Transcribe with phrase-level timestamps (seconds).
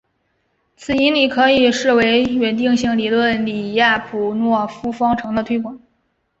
[0.77, 5.79] 此引理可以视为是稳定性理论李亚普诺夫方程的推广。